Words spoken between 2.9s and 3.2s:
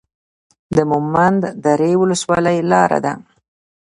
ده